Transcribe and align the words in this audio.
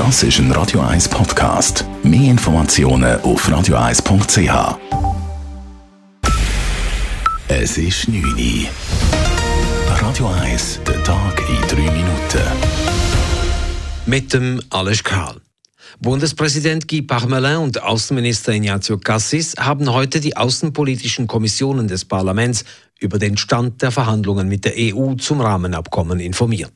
Das 0.00 0.22
ist 0.22 0.38
ein 0.38 0.50
Radio 0.52 0.80
1 0.80 1.10
Podcast. 1.10 1.84
Mehr 2.02 2.30
Informationen 2.30 3.20
auf 3.20 3.46
radio1.ch. 3.46 4.78
Es 7.48 7.76
ist 7.76 8.08
9 8.08 8.24
Uhr. 8.24 8.66
Radio 10.00 10.28
1, 10.28 10.80
der 10.86 11.04
Tag 11.04 11.42
in 11.50 11.68
3 11.68 11.76
Minuten. 11.92 12.42
Mit 14.06 14.32
dem 14.32 14.62
Alles 14.70 15.04
Karl. 15.04 15.38
Bundespräsident 15.98 16.88
Guy 16.88 17.02
Parmelin 17.02 17.58
und 17.58 17.82
Außenminister 17.82 18.54
Ignazio 18.54 18.96
Cassis 18.96 19.54
haben 19.58 19.92
heute 19.92 20.20
die 20.20 20.34
außenpolitischen 20.34 21.26
Kommissionen 21.26 21.88
des 21.88 22.06
Parlaments 22.06 22.64
über 23.00 23.18
den 23.18 23.36
Stand 23.36 23.82
der 23.82 23.90
Verhandlungen 23.90 24.48
mit 24.48 24.64
der 24.64 24.74
EU 24.76 25.14
zum 25.14 25.40
Rahmenabkommen 25.40 26.20
informiert. 26.20 26.72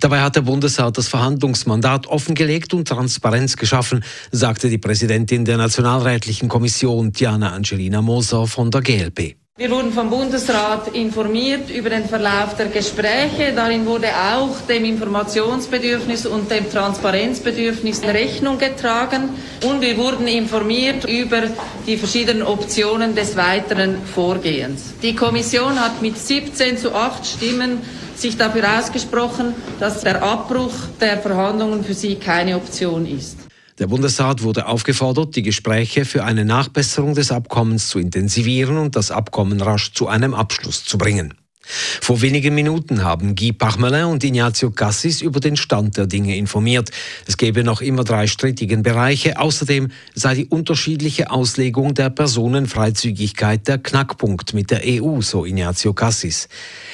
Dabei 0.00 0.20
hat 0.20 0.36
der 0.36 0.42
Bundesrat 0.42 0.98
das 0.98 1.08
Verhandlungsmandat 1.08 2.06
offengelegt 2.06 2.74
und 2.74 2.86
Transparenz 2.86 3.56
geschaffen, 3.56 4.04
sagte 4.32 4.68
die 4.68 4.78
Präsidentin 4.78 5.44
der 5.44 5.56
Nationalrätlichen 5.56 6.48
Kommission 6.48 7.12
Diana 7.12 7.52
Angelina 7.52 8.02
Moser 8.02 8.46
von 8.46 8.70
der 8.70 8.82
GLP. 8.82 9.36
Wir 9.60 9.70
wurden 9.70 9.92
vom 9.92 10.08
Bundesrat 10.08 10.88
informiert 10.94 11.68
über 11.68 11.90
den 11.90 12.06
Verlauf 12.06 12.56
der 12.56 12.68
Gespräche. 12.68 13.52
Darin 13.54 13.84
wurde 13.84 14.06
auch 14.08 14.58
dem 14.66 14.86
Informationsbedürfnis 14.86 16.24
und 16.24 16.50
dem 16.50 16.70
Transparenzbedürfnis 16.70 18.02
Rechnung 18.02 18.56
getragen. 18.56 19.28
Und 19.68 19.82
wir 19.82 19.98
wurden 19.98 20.28
informiert 20.28 21.04
über 21.04 21.42
die 21.86 21.98
verschiedenen 21.98 22.42
Optionen 22.42 23.14
des 23.14 23.36
weiteren 23.36 24.02
Vorgehens. 24.02 24.94
Die 25.02 25.14
Kommission 25.14 25.78
hat 25.78 26.00
mit 26.00 26.16
17 26.16 26.78
zu 26.78 26.94
8 26.94 27.26
Stimmen 27.26 27.82
sich 28.14 28.38
dafür 28.38 28.78
ausgesprochen, 28.78 29.54
dass 29.78 30.00
der 30.00 30.22
Abbruch 30.22 30.72
der 31.02 31.18
Verhandlungen 31.18 31.84
für 31.84 31.92
sie 31.92 32.14
keine 32.14 32.56
Option 32.56 33.04
ist. 33.04 33.49
Der 33.80 33.86
Bundesrat 33.86 34.42
wurde 34.42 34.66
aufgefordert, 34.66 35.36
die 35.36 35.42
Gespräche 35.42 36.04
für 36.04 36.22
eine 36.22 36.44
Nachbesserung 36.44 37.14
des 37.14 37.32
Abkommens 37.32 37.88
zu 37.88 37.98
intensivieren 37.98 38.76
und 38.76 38.94
das 38.94 39.10
Abkommen 39.10 39.58
rasch 39.62 39.94
zu 39.94 40.06
einem 40.06 40.34
Abschluss 40.34 40.84
zu 40.84 40.98
bringen. 40.98 41.32
Vor 41.62 42.20
wenigen 42.20 42.54
Minuten 42.54 43.04
haben 43.04 43.34
Guy 43.36 43.52
Parmelin 43.52 44.04
und 44.04 44.22
Ignazio 44.22 44.70
Cassis 44.70 45.22
über 45.22 45.40
den 45.40 45.56
Stand 45.56 45.96
der 45.96 46.06
Dinge 46.06 46.36
informiert. 46.36 46.90
Es 47.26 47.38
gäbe 47.38 47.64
noch 47.64 47.80
immer 47.80 48.04
drei 48.04 48.26
strittigen 48.26 48.82
Bereiche. 48.82 49.38
Außerdem 49.38 49.88
sei 50.14 50.34
die 50.34 50.46
unterschiedliche 50.46 51.30
Auslegung 51.30 51.94
der 51.94 52.10
Personenfreizügigkeit 52.10 53.66
der 53.66 53.78
Knackpunkt 53.78 54.52
mit 54.52 54.70
der 54.70 54.82
EU, 54.84 55.22
so 55.22 55.46
Ignazio 55.46 55.94
Cassis. 55.94 56.48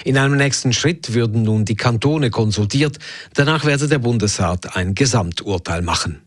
In 0.04 0.18
einem 0.18 0.36
nächsten 0.36 0.72
Schritt 0.72 1.14
würden 1.14 1.42
nun 1.42 1.64
die 1.64 1.76
Kantone 1.76 2.30
konsultiert. 2.30 2.98
Danach 3.34 3.64
werde 3.64 3.88
der 3.88 3.98
Bundesrat 3.98 4.76
ein 4.76 4.94
Gesamturteil 4.94 5.82
machen. 5.82 6.25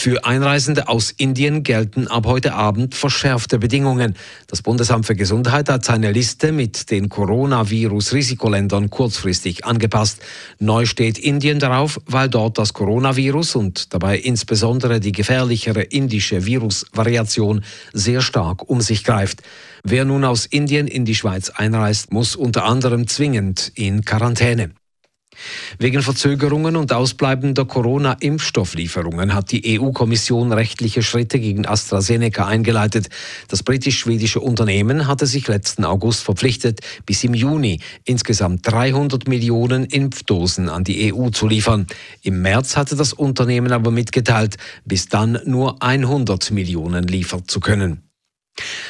Für 0.00 0.24
Einreisende 0.24 0.88
aus 0.88 1.10
Indien 1.10 1.62
gelten 1.62 2.08
ab 2.08 2.24
heute 2.26 2.54
Abend 2.54 2.94
verschärfte 2.94 3.58
Bedingungen. 3.58 4.14
Das 4.46 4.62
Bundesamt 4.62 5.04
für 5.04 5.14
Gesundheit 5.14 5.68
hat 5.68 5.84
seine 5.84 6.10
Liste 6.10 6.52
mit 6.52 6.90
den 6.90 7.10
Coronavirus-Risikoländern 7.10 8.88
kurzfristig 8.88 9.66
angepasst. 9.66 10.22
Neu 10.58 10.86
steht 10.86 11.18
Indien 11.18 11.58
darauf, 11.58 12.00
weil 12.06 12.30
dort 12.30 12.56
das 12.56 12.72
Coronavirus 12.72 13.56
und 13.56 13.92
dabei 13.92 14.16
insbesondere 14.18 15.00
die 15.00 15.12
gefährlichere 15.12 15.82
indische 15.82 16.46
Virusvariation 16.46 17.62
sehr 17.92 18.22
stark 18.22 18.70
um 18.70 18.80
sich 18.80 19.04
greift. 19.04 19.42
Wer 19.82 20.06
nun 20.06 20.24
aus 20.24 20.46
Indien 20.46 20.86
in 20.86 21.04
die 21.04 21.14
Schweiz 21.14 21.50
einreist, 21.50 22.10
muss 22.10 22.36
unter 22.36 22.64
anderem 22.64 23.06
zwingend 23.06 23.70
in 23.74 24.04
Quarantäne. 24.04 24.70
Wegen 25.78 26.02
Verzögerungen 26.02 26.76
und 26.76 26.92
ausbleibender 26.92 27.64
Corona-Impfstofflieferungen 27.64 29.32
hat 29.32 29.50
die 29.50 29.80
EU-Kommission 29.80 30.52
rechtliche 30.52 31.02
Schritte 31.02 31.40
gegen 31.40 31.66
AstraZeneca 31.66 32.46
eingeleitet. 32.46 33.08
Das 33.48 33.62
britisch-schwedische 33.62 34.40
Unternehmen 34.40 35.06
hatte 35.06 35.26
sich 35.26 35.48
letzten 35.48 35.84
August 35.84 36.22
verpflichtet, 36.22 36.80
bis 37.06 37.24
im 37.24 37.34
Juni 37.34 37.80
insgesamt 38.04 38.70
300 38.70 39.26
Millionen 39.26 39.84
Impfdosen 39.84 40.68
an 40.68 40.84
die 40.84 41.14
EU 41.14 41.30
zu 41.30 41.48
liefern. 41.48 41.86
Im 42.22 42.42
März 42.42 42.76
hatte 42.76 42.96
das 42.96 43.12
Unternehmen 43.12 43.72
aber 43.72 43.90
mitgeteilt, 43.90 44.56
bis 44.84 45.08
dann 45.08 45.38
nur 45.46 45.82
100 45.82 46.50
Millionen 46.50 47.04
liefern 47.04 47.44
zu 47.46 47.60
können. 47.60 48.09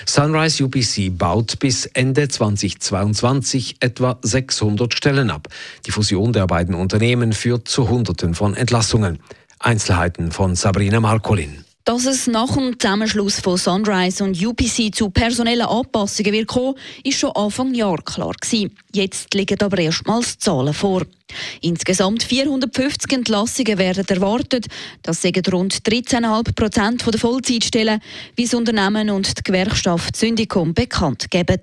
Sunrise 0.06 0.64
UPC 0.64 1.16
baut 1.16 1.58
bis 1.58 1.86
Ende 1.86 2.28
2022 2.28 3.76
etwa 3.80 4.18
600 4.22 4.94
Stellen 4.94 5.30
ab. 5.30 5.48
Die 5.86 5.90
Fusion 5.90 6.32
der 6.32 6.46
beiden 6.46 6.74
Unternehmen 6.74 7.32
führt 7.32 7.68
zu 7.68 7.88
Hunderten 7.88 8.34
von 8.34 8.54
Entlassungen. 8.54 9.18
Einzelheiten 9.58 10.32
von 10.32 10.54
Sabrina 10.54 11.00
Markolin. 11.00 11.64
Dass 11.84 12.04
es 12.04 12.26
nach 12.26 12.54
dem 12.54 12.78
Zusammenschluss 12.78 13.40
von 13.40 13.56
Sunrise 13.56 14.22
und 14.22 14.40
UPC 14.40 14.94
zu 14.94 15.10
personellen 15.10 15.66
Anpassungen 15.66 16.32
wird 16.32 16.46
kommen, 16.46 16.74
ist 17.04 17.18
schon 17.18 17.32
Anfang 17.34 17.74
Jahr 17.74 18.02
klar 18.02 18.34
gewesen. 18.38 18.76
Jetzt 18.92 19.32
liegen 19.34 19.60
aber 19.62 19.78
erstmals 19.78 20.38
Zahlen 20.38 20.74
vor. 20.74 21.06
Insgesamt 21.62 22.22
450 22.22 23.12
Entlassungen 23.12 23.78
werden 23.78 24.06
erwartet. 24.06 24.66
Das 25.02 25.22
sind 25.22 25.52
rund 25.52 25.74
13,5 25.74 26.54
Prozent 26.54 27.06
der 27.06 27.18
Vollzeitstellen, 27.18 28.00
wie 28.36 28.44
das 28.44 28.54
Unternehmen 28.54 29.08
und 29.10 29.38
die 29.38 29.42
Gewerkschaft 29.42 30.16
Syndikum 30.16 30.74
bekannt 30.74 31.30
geben. 31.30 31.60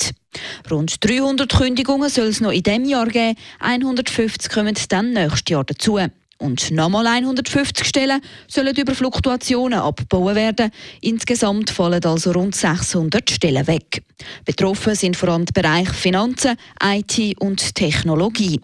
Rund 0.69 1.03
300 1.03 1.51
Kündigungen 1.51 2.09
soll 2.09 2.27
es 2.27 2.41
noch 2.41 2.51
in 2.51 2.63
diesem 2.63 2.85
Jahr 2.85 3.07
geben, 3.07 3.37
150 3.59 4.51
kommen 4.51 4.75
dann 4.89 5.13
nächstes 5.13 5.49
Jahr 5.49 5.63
dazu. 5.63 5.99
Und 6.39 6.69
nochmal 6.71 7.07
150 7.07 7.85
Stellen 7.85 8.21
sollen 8.47 8.75
über 8.75 8.93
Fluktuationen 8.93 9.79
abgebaut 9.79 10.35
werden. 10.35 10.71
Insgesamt 11.01 11.71
fallen 11.71 12.03
also 12.05 12.31
rund 12.31 12.55
600 12.55 13.29
Stellen 13.29 13.65
weg. 13.65 14.03
Betroffen 14.45 14.95
sind 14.95 15.17
vor 15.17 15.29
allem 15.29 15.45
die 15.45 15.53
Bereiche 15.53 15.93
Finanzen, 15.93 16.55
IT 16.83 17.39
und 17.39 17.73
Technologie. 17.73 18.61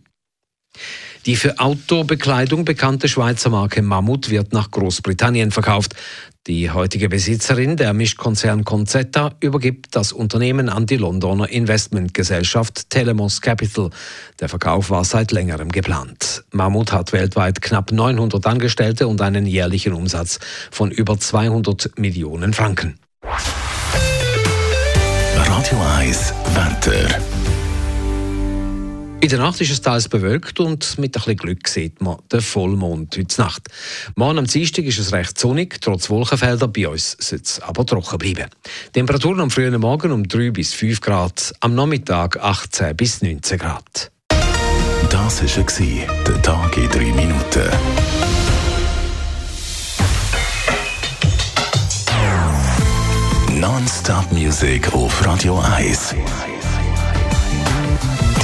Die 1.25 1.37
für 1.37 1.57
Outdoor-Bekleidung 1.59 2.65
bekannte 2.65 3.07
Schweizer 3.07 3.49
Marke 3.49 3.81
Mammut 3.81 4.29
wird 4.29 4.51
nach 4.51 4.71
Großbritannien 4.71 5.51
verkauft. 5.51 5.95
Die 6.47 6.69
heutige 6.69 7.07
Besitzerin, 7.07 7.77
der 7.77 7.93
Mischkonzern 7.93 8.65
Conzetta, 8.65 9.31
übergibt 9.39 9.95
das 9.95 10.11
Unternehmen 10.11 10.67
an 10.67 10.85
die 10.85 10.97
Londoner 10.97 11.47
Investmentgesellschaft 11.47 12.89
Telemos 12.89 13.39
Capital. 13.39 13.91
Der 14.41 14.49
Verkauf 14.49 14.89
war 14.89 15.05
seit 15.05 15.31
längerem 15.31 15.71
geplant. 15.71 16.43
Mammut 16.51 16.91
hat 16.91 17.13
weltweit 17.13 17.61
knapp 17.61 17.93
900 17.93 18.45
Angestellte 18.45 19.07
und 19.07 19.21
einen 19.21 19.45
jährlichen 19.45 19.93
Umsatz 19.93 20.39
von 20.71 20.91
über 20.91 21.17
200 21.17 21.97
Millionen 21.97 22.51
Franken. 22.53 22.99
Radio 25.37 25.81
1 25.97 26.33
Wetter. 26.55 27.12
In 29.23 29.29
der 29.29 29.39
Nacht 29.39 29.61
ist 29.61 29.71
es 29.71 29.79
teils 29.79 30.09
bewölkt 30.09 30.59
und 30.59 30.97
mit 30.99 31.11
ein 31.11 31.11
bisschen 31.13 31.37
Glück 31.37 31.65
sieht 31.69 32.01
man 32.01 32.17
den 32.29 32.41
Vollmond 32.41 33.15
heute 33.17 33.41
Nacht. 33.41 33.69
Morgen 34.17 34.37
am 34.37 34.47
Dienstag 34.47 34.83
ist 34.83 34.99
es 34.99 35.13
recht 35.13 35.39
sonnig, 35.39 35.79
trotz 35.79 36.09
Wolkenfelder. 36.09 36.67
Bei 36.67 36.89
uns 36.89 37.15
soll 37.21 37.39
es 37.41 37.61
aber 37.61 37.85
trocken 37.85 38.17
bleiben. 38.17 38.49
Temperaturen 38.91 39.39
am 39.39 39.49
frühen 39.49 39.79
Morgen 39.79 40.11
um 40.11 40.27
3 40.27 40.51
bis 40.51 40.73
5 40.73 40.99
Grad, 40.99 41.53
am 41.61 41.73
Nachmittag 41.73 42.35
18 42.35 42.97
bis 42.97 43.21
19 43.21 43.59
Grad. 43.59 44.11
Das 45.09 45.41
war 45.41 46.07
der 46.27 46.41
Tag 46.41 46.75
in 46.75 46.89
3 46.89 46.99
Minuten. 47.13 47.69
Non-Stop-Musik 53.57 54.91
auf 54.91 55.25
Radio 55.25 55.59
1. 55.59 56.13